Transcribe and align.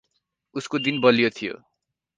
उसको 0.55 0.79
दिन 0.79 0.99
बलियो 1.01 1.29
थियो। 1.35 1.53